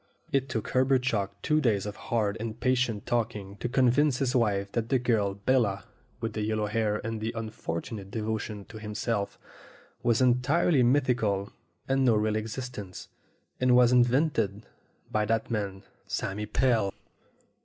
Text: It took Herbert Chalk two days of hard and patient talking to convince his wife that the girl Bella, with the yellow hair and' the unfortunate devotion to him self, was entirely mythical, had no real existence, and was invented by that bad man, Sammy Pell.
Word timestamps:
It 0.31 0.49
took 0.49 0.69
Herbert 0.69 1.03
Chalk 1.03 1.39
two 1.43 1.61
days 1.61 1.85
of 1.85 1.95
hard 1.95 2.35
and 2.39 2.59
patient 2.59 3.05
talking 3.05 3.55
to 3.57 3.69
convince 3.69 4.17
his 4.17 4.35
wife 4.35 4.71
that 4.71 4.89
the 4.89 4.97
girl 4.97 5.35
Bella, 5.35 5.83
with 6.19 6.33
the 6.33 6.41
yellow 6.41 6.65
hair 6.65 6.99
and' 7.05 7.21
the 7.21 7.31
unfortunate 7.35 8.09
devotion 8.09 8.65
to 8.69 8.79
him 8.79 8.95
self, 8.95 9.37
was 10.01 10.19
entirely 10.19 10.81
mythical, 10.81 11.53
had 11.87 11.99
no 11.99 12.15
real 12.15 12.35
existence, 12.35 13.09
and 13.59 13.75
was 13.75 13.91
invented 13.91 14.65
by 15.11 15.23
that 15.25 15.43
bad 15.43 15.51
man, 15.51 15.83
Sammy 16.07 16.47
Pell. 16.47 16.95